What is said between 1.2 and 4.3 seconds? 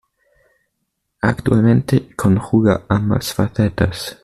Actualmente conjuga ambas facetas.